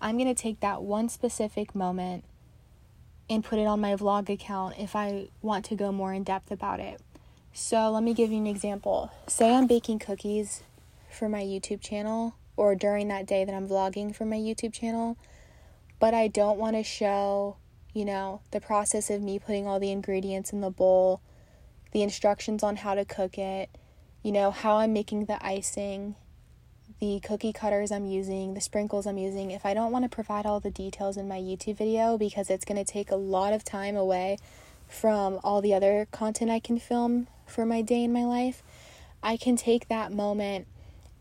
I'm 0.00 0.16
going 0.16 0.32
to 0.32 0.40
take 0.40 0.60
that 0.60 0.82
one 0.82 1.08
specific 1.08 1.74
moment 1.74 2.24
and 3.30 3.44
put 3.44 3.58
it 3.58 3.66
on 3.66 3.80
my 3.80 3.94
vlog 3.94 4.28
account 4.28 4.74
if 4.78 4.96
I 4.96 5.28
want 5.42 5.64
to 5.66 5.74
go 5.74 5.92
more 5.92 6.12
in 6.12 6.24
depth 6.24 6.50
about 6.50 6.80
it. 6.80 7.00
So, 7.52 7.90
let 7.90 8.02
me 8.02 8.14
give 8.14 8.30
you 8.30 8.38
an 8.38 8.46
example. 8.46 9.10
Say 9.26 9.54
I'm 9.54 9.66
baking 9.66 9.98
cookies 9.98 10.62
for 11.10 11.28
my 11.28 11.42
YouTube 11.42 11.80
channel 11.80 12.34
or 12.56 12.74
during 12.74 13.08
that 13.08 13.26
day 13.26 13.44
that 13.44 13.54
I'm 13.54 13.68
vlogging 13.68 14.14
for 14.14 14.24
my 14.24 14.36
YouTube 14.36 14.72
channel, 14.72 15.16
but 15.98 16.14
I 16.14 16.28
don't 16.28 16.58
want 16.58 16.76
to 16.76 16.82
show 16.82 17.56
you 17.98 18.04
know, 18.04 18.40
the 18.50 18.60
process 18.60 19.10
of 19.10 19.22
me 19.22 19.40
putting 19.40 19.66
all 19.66 19.80
the 19.80 19.90
ingredients 19.90 20.52
in 20.52 20.60
the 20.60 20.70
bowl, 20.70 21.20
the 21.92 22.02
instructions 22.02 22.62
on 22.62 22.76
how 22.76 22.94
to 22.94 23.04
cook 23.04 23.38
it, 23.38 23.70
you 24.22 24.32
know, 24.32 24.50
how 24.50 24.76
I'm 24.76 24.92
making 24.92 25.26
the 25.26 25.44
icing, 25.44 26.14
the 27.00 27.20
cookie 27.20 27.52
cutters 27.52 27.92
I'm 27.92 28.06
using, 28.06 28.54
the 28.54 28.60
sprinkles 28.60 29.06
I'm 29.06 29.18
using. 29.18 29.50
If 29.50 29.64
I 29.64 29.74
don't 29.74 29.92
want 29.92 30.04
to 30.04 30.08
provide 30.08 30.46
all 30.46 30.60
the 30.60 30.70
details 30.70 31.16
in 31.16 31.28
my 31.28 31.38
YouTube 31.38 31.76
video 31.76 32.18
because 32.18 32.50
it's 32.50 32.64
going 32.64 32.82
to 32.82 32.90
take 32.90 33.10
a 33.10 33.16
lot 33.16 33.52
of 33.52 33.64
time 33.64 33.96
away 33.96 34.38
from 34.88 35.38
all 35.44 35.60
the 35.60 35.74
other 35.74 36.08
content 36.10 36.50
I 36.50 36.60
can 36.60 36.78
film 36.78 37.28
for 37.46 37.64
my 37.64 37.82
day 37.82 38.04
in 38.04 38.12
my 38.12 38.24
life, 38.24 38.62
I 39.22 39.36
can 39.36 39.56
take 39.56 39.88
that 39.88 40.12
moment 40.12 40.66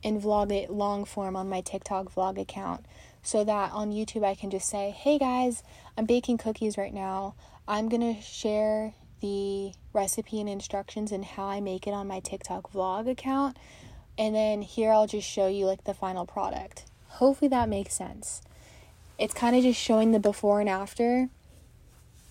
and 0.04 0.22
vlog 0.22 0.52
it 0.52 0.70
long 0.70 1.06
form 1.06 1.36
on 1.36 1.50
my 1.50 1.62
TikTok 1.62 2.14
vlog 2.14 2.40
account 2.40 2.86
so 3.22 3.44
that 3.44 3.72
on 3.74 3.92
YouTube 3.92 4.24
I 4.24 4.36
can 4.36 4.50
just 4.50 4.70
say, 4.70 4.92
hey 4.92 5.18
guys, 5.18 5.64
I'm 5.98 6.06
baking 6.06 6.38
cookies 6.38 6.78
right 6.78 6.94
now. 6.94 7.36
I'm 7.68 7.90
gonna 7.90 8.22
share 8.22 8.94
the 9.22 9.74
recipe 9.94 10.40
and 10.40 10.50
instructions 10.50 11.12
and 11.12 11.26
how 11.26 11.46
I 11.48 11.60
make 11.60 11.88
it 11.88 11.92
on 11.92 12.08
my 12.08 12.20
TikTok 12.20 12.72
vlog 12.72 13.10
account. 13.10 13.58
and 14.18 14.34
then 14.36 14.62
here 14.64 14.92
I'll 14.92 15.08
just 15.08 15.30
show 15.30 15.48
you 15.48 15.66
like 15.66 15.84
the 15.84 15.94
final 15.94 16.26
product. 16.26 16.86
Hopefully 17.08 17.50
that 17.50 17.70
makes 17.70 17.94
sense. 17.94 18.42
It's 19.20 19.34
kind 19.34 19.56
of 19.56 19.64
just 19.64 19.80
showing 19.80 20.12
the 20.12 20.20
before 20.20 20.60
and 20.60 20.70
after 20.70 21.30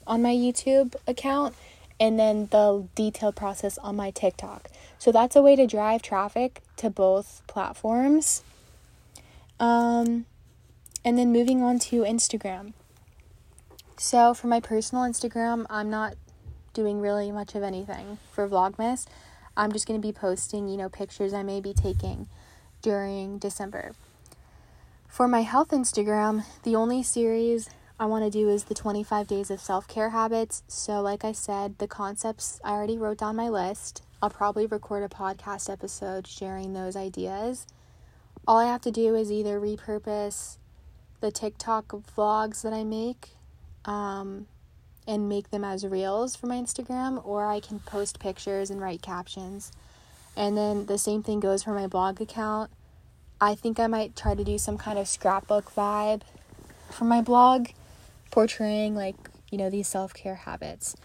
on 0.06 0.22
my 0.22 0.34
YouTube 0.34 0.94
account 1.06 1.54
and 1.98 2.18
then 2.18 2.48
the 2.50 2.86
detailed 2.94 3.36
process 3.36 3.78
on 3.78 3.96
my 3.96 4.10
TikTok. 4.10 4.68
So 4.98 5.12
that's 5.12 5.36
a 5.36 5.42
way 5.42 5.56
to 5.56 5.66
drive 5.66 6.02
traffic 6.02 6.62
to 6.76 6.90
both 6.90 7.42
platforms. 7.46 8.42
Um, 9.58 10.26
and 11.04 11.18
then 11.18 11.32
moving 11.32 11.62
on 11.62 11.78
to 11.78 12.02
Instagram. 12.02 12.72
So 13.96 14.34
for 14.34 14.46
my 14.46 14.60
personal 14.60 15.04
Instagram, 15.04 15.66
I'm 15.70 15.88
not 15.88 16.14
doing 16.76 17.00
really 17.00 17.32
much 17.32 17.54
of 17.54 17.62
anything 17.62 18.18
for 18.30 18.48
Vlogmas. 18.48 19.06
I'm 19.56 19.72
just 19.72 19.88
going 19.88 20.00
to 20.00 20.06
be 20.06 20.12
posting, 20.12 20.68
you 20.68 20.76
know, 20.76 20.90
pictures 20.90 21.32
I 21.32 21.42
may 21.42 21.60
be 21.60 21.72
taking 21.72 22.28
during 22.82 23.38
December. 23.38 23.92
For 25.08 25.26
my 25.26 25.40
health 25.40 25.70
Instagram, 25.70 26.44
the 26.62 26.76
only 26.76 27.02
series 27.02 27.70
I 27.98 28.04
want 28.04 28.24
to 28.24 28.30
do 28.30 28.50
is 28.50 28.64
the 28.64 28.74
25 28.74 29.26
days 29.26 29.50
of 29.50 29.58
self 29.58 29.88
care 29.88 30.10
habits. 30.10 30.62
So, 30.68 31.00
like 31.00 31.24
I 31.24 31.32
said, 31.32 31.78
the 31.78 31.88
concepts 31.88 32.60
I 32.62 32.72
already 32.72 32.98
wrote 32.98 33.18
down 33.18 33.34
my 33.36 33.48
list. 33.48 34.02
I'll 34.20 34.28
probably 34.28 34.66
record 34.66 35.02
a 35.02 35.08
podcast 35.08 35.72
episode 35.72 36.26
sharing 36.26 36.74
those 36.74 36.94
ideas. 36.94 37.66
All 38.46 38.58
I 38.58 38.66
have 38.66 38.82
to 38.82 38.90
do 38.90 39.14
is 39.14 39.32
either 39.32 39.58
repurpose 39.58 40.58
the 41.20 41.30
TikTok 41.30 41.88
vlogs 41.88 42.62
that 42.62 42.74
I 42.74 42.84
make 42.84 43.30
um, 43.86 44.46
and 45.06 45.28
make 45.28 45.50
them 45.50 45.64
as 45.64 45.86
reels 45.86 46.34
for 46.36 46.46
my 46.46 46.56
Instagram, 46.56 47.24
or 47.24 47.46
I 47.46 47.60
can 47.60 47.78
post 47.80 48.18
pictures 48.18 48.70
and 48.70 48.80
write 48.80 49.02
captions. 49.02 49.72
And 50.36 50.56
then 50.56 50.86
the 50.86 50.98
same 50.98 51.22
thing 51.22 51.40
goes 51.40 51.62
for 51.62 51.72
my 51.72 51.86
blog 51.86 52.20
account. 52.20 52.70
I 53.40 53.54
think 53.54 53.78
I 53.78 53.86
might 53.86 54.16
try 54.16 54.34
to 54.34 54.44
do 54.44 54.58
some 54.58 54.78
kind 54.78 54.98
of 54.98 55.08
scrapbook 55.08 55.74
vibe 55.74 56.22
for 56.90 57.04
my 57.04 57.20
blog 57.20 57.68
portraying 58.30 58.94
like, 58.94 59.16
you 59.50 59.58
know, 59.58 59.70
these 59.70 59.88
self-care 59.88 60.34
habits. 60.34 60.96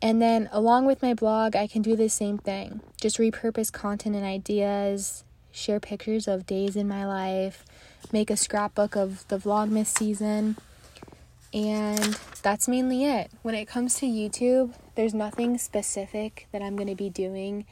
And 0.00 0.22
then 0.22 0.48
along 0.52 0.86
with 0.86 1.02
my 1.02 1.14
blog, 1.14 1.56
I 1.56 1.66
can 1.66 1.82
do 1.82 1.96
the 1.96 2.08
same 2.08 2.38
thing. 2.38 2.80
Just 3.00 3.18
repurpose 3.18 3.72
content 3.72 4.16
and 4.16 4.24
ideas, 4.24 5.24
share 5.50 5.80
pictures 5.80 6.28
of 6.28 6.46
days 6.46 6.76
in 6.76 6.86
my 6.88 7.06
life, 7.06 7.64
make 8.12 8.30
a 8.30 8.36
scrapbook 8.36 8.96
of 8.96 9.26
the 9.28 9.38
Vlogmas 9.38 9.86
season. 9.86 10.56
And 11.52 12.18
that's 12.42 12.68
mainly 12.68 13.04
it. 13.04 13.30
When 13.42 13.54
it 13.54 13.66
comes 13.66 13.94
to 13.96 14.06
YouTube, 14.06 14.74
there's 14.94 15.14
nothing 15.14 15.56
specific 15.58 16.46
that 16.52 16.62
I'm 16.62 16.76
going 16.76 16.88
to 16.88 16.94
be 16.94 17.10
doing 17.10 17.64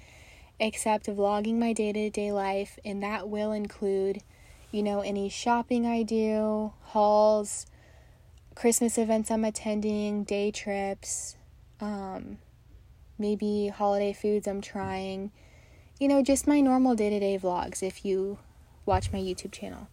except 0.59 1.07
vlogging 1.07 1.59
my 1.59 1.73
day 1.73 1.93
to 1.93 2.11
day 2.11 2.33
life, 2.33 2.79
and 2.85 3.03
that 3.03 3.29
will 3.29 3.53
include, 3.53 4.23
you 4.71 4.83
know, 4.83 5.01
any 5.01 5.29
shopping 5.29 5.87
I 5.87 6.03
do, 6.03 6.73
hauls, 6.81 7.67
Christmas 8.55 8.97
events 8.97 9.31
I'm 9.31 9.45
attending, 9.45 10.25
day 10.25 10.51
trips, 10.51 11.37
um, 11.81 12.39
maybe 13.19 13.69
holiday 13.69 14.15
foods 14.15 14.49
I'm 14.49 14.63
trying. 14.63 15.31
You 16.01 16.09
know, 16.09 16.23
just 16.23 16.47
my 16.47 16.61
normal 16.61 16.95
day 16.95 17.11
to 17.11 17.21
day 17.21 17.39
vlogs 17.39 17.83
if 17.83 18.05
you 18.05 18.39
watch 18.87 19.13
my 19.13 19.19
YouTube 19.19 19.53
channel. 19.53 19.89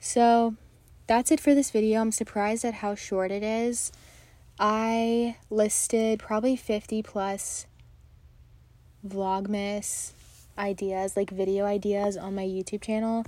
So 0.00 0.54
that's 1.06 1.30
it 1.30 1.40
for 1.40 1.54
this 1.54 1.70
video. 1.70 2.00
I'm 2.00 2.12
surprised 2.12 2.64
at 2.64 2.74
how 2.74 2.94
short 2.94 3.30
it 3.30 3.42
is. 3.42 3.92
I 4.58 5.36
listed 5.50 6.18
probably 6.18 6.56
50 6.56 7.02
plus 7.02 7.66
Vlogmas 9.06 10.12
ideas, 10.58 11.16
like 11.16 11.30
video 11.30 11.64
ideas 11.64 12.16
on 12.16 12.34
my 12.34 12.44
YouTube 12.44 12.82
channel. 12.82 13.24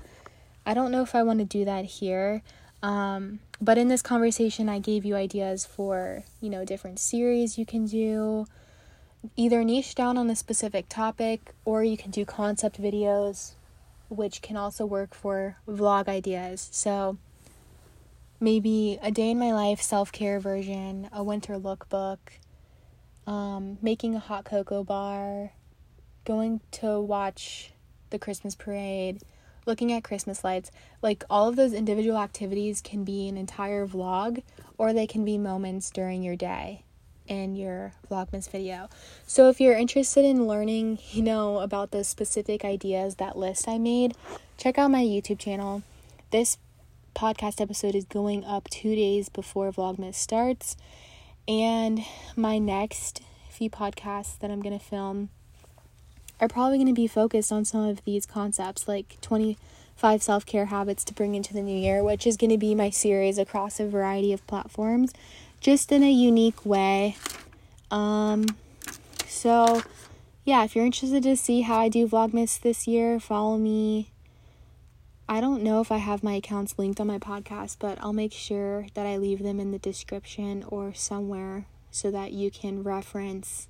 I 0.66 0.74
don't 0.74 0.90
know 0.90 1.02
if 1.02 1.14
I 1.14 1.22
want 1.22 1.38
to 1.38 1.44
do 1.44 1.64
that 1.64 1.84
here. 1.84 2.42
Um, 2.82 3.40
but 3.60 3.78
in 3.78 3.88
this 3.88 4.02
conversation, 4.02 4.68
I 4.68 4.78
gave 4.78 5.04
you 5.04 5.16
ideas 5.16 5.66
for, 5.66 6.24
you 6.40 6.48
know, 6.50 6.64
different 6.64 6.98
series 6.98 7.58
you 7.58 7.66
can 7.66 7.86
do, 7.86 8.46
either 9.36 9.64
niche 9.64 9.94
down 9.94 10.16
on 10.16 10.30
a 10.30 10.36
specific 10.36 10.88
topic, 10.88 11.52
or 11.64 11.82
you 11.84 11.96
can 11.96 12.10
do 12.10 12.24
concept 12.24 12.80
videos, 12.80 13.52
which 14.08 14.42
can 14.42 14.56
also 14.56 14.86
work 14.86 15.14
for 15.14 15.56
vlog 15.68 16.08
ideas. 16.08 16.68
So 16.72 17.18
maybe 18.40 18.98
a 19.02 19.10
day 19.10 19.30
in 19.30 19.38
my 19.38 19.52
life 19.52 19.80
self 19.80 20.12
care 20.12 20.40
version, 20.40 21.08
a 21.12 21.22
winter 21.22 21.58
lookbook, 21.58 22.18
um, 23.26 23.78
making 23.82 24.14
a 24.14 24.20
hot 24.20 24.44
cocoa 24.44 24.84
bar, 24.84 25.52
going 26.24 26.60
to 26.72 27.00
watch 27.00 27.72
the 28.10 28.18
Christmas 28.18 28.54
parade 28.54 29.22
looking 29.68 29.92
at 29.92 30.02
Christmas 30.02 30.42
lights. 30.42 30.72
Like 31.02 31.22
all 31.30 31.46
of 31.48 31.54
those 31.54 31.72
individual 31.72 32.18
activities 32.18 32.80
can 32.80 33.04
be 33.04 33.28
an 33.28 33.36
entire 33.36 33.86
vlog 33.86 34.42
or 34.78 34.92
they 34.92 35.06
can 35.06 35.24
be 35.24 35.38
moments 35.38 35.90
during 35.90 36.22
your 36.22 36.34
day 36.34 36.82
in 37.28 37.54
your 37.54 37.92
Vlogmas 38.10 38.50
video. 38.50 38.88
So 39.26 39.50
if 39.50 39.60
you're 39.60 39.76
interested 39.76 40.24
in 40.24 40.48
learning, 40.48 40.98
you 41.10 41.22
know, 41.22 41.58
about 41.58 41.92
the 41.92 42.02
specific 42.02 42.64
ideas, 42.64 43.16
that 43.16 43.36
list 43.36 43.68
I 43.68 43.78
made, 43.78 44.16
check 44.56 44.78
out 44.78 44.90
my 44.90 45.02
YouTube 45.02 45.38
channel. 45.38 45.82
This 46.30 46.56
podcast 47.18 47.60
episode 47.60 47.96
is 47.96 48.04
going 48.04 48.44
up 48.44 48.70
two 48.70 48.94
days 48.94 49.28
before 49.28 49.72
Vlogmas 49.72 50.14
starts. 50.14 50.76
And 51.48 52.04
my 52.36 52.58
next 52.58 53.22
few 53.50 53.68
podcasts 53.68 54.38
that 54.38 54.52
I'm 54.52 54.62
going 54.62 54.78
to 54.78 54.84
film 54.84 55.28
are 56.40 56.46
probably 56.46 56.76
going 56.76 56.86
to 56.86 56.94
be 56.94 57.08
focused 57.08 57.50
on 57.50 57.64
some 57.64 57.80
of 57.80 58.04
these 58.04 58.24
concepts, 58.24 58.86
like 58.86 59.20
25 59.20 60.22
self 60.22 60.46
care 60.46 60.66
habits 60.66 61.02
to 61.06 61.12
bring 61.12 61.34
into 61.34 61.52
the 61.52 61.60
new 61.60 61.76
year, 61.76 62.04
which 62.04 62.24
is 62.24 62.36
going 62.36 62.50
to 62.50 62.58
be 62.58 62.72
my 62.76 62.88
series 62.88 63.36
across 63.36 63.80
a 63.80 63.88
variety 63.88 64.32
of 64.32 64.46
platforms, 64.46 65.12
just 65.60 65.90
in 65.90 66.04
a 66.04 66.12
unique 66.12 66.64
way. 66.64 67.16
Um, 67.90 68.46
so, 69.26 69.82
yeah, 70.44 70.62
if 70.62 70.76
you're 70.76 70.86
interested 70.86 71.24
to 71.24 71.36
see 71.36 71.62
how 71.62 71.80
I 71.80 71.88
do 71.88 72.06
Vlogmas 72.06 72.60
this 72.60 72.86
year, 72.86 73.18
follow 73.18 73.58
me. 73.58 74.10
I 75.30 75.42
don't 75.42 75.62
know 75.62 75.82
if 75.82 75.92
I 75.92 75.98
have 75.98 76.22
my 76.22 76.34
accounts 76.34 76.78
linked 76.78 77.00
on 77.00 77.06
my 77.06 77.18
podcast, 77.18 77.76
but 77.78 77.98
I'll 78.00 78.14
make 78.14 78.32
sure 78.32 78.86
that 78.94 79.04
I 79.04 79.18
leave 79.18 79.42
them 79.42 79.60
in 79.60 79.72
the 79.72 79.78
description 79.78 80.64
or 80.68 80.94
somewhere 80.94 81.66
so 81.90 82.10
that 82.10 82.32
you 82.32 82.50
can 82.50 82.82
reference 82.82 83.68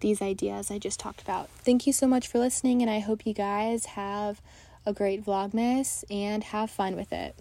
these 0.00 0.20
ideas 0.20 0.70
I 0.70 0.78
just 0.78 1.00
talked 1.00 1.22
about. 1.22 1.48
Thank 1.48 1.86
you 1.86 1.94
so 1.94 2.06
much 2.06 2.28
for 2.28 2.38
listening, 2.38 2.82
and 2.82 2.90
I 2.90 2.98
hope 2.98 3.24
you 3.24 3.32
guys 3.32 3.86
have 3.86 4.42
a 4.84 4.92
great 4.92 5.24
Vlogmas 5.24 6.04
and 6.10 6.44
have 6.44 6.70
fun 6.70 6.94
with 6.94 7.10
it. 7.10 7.38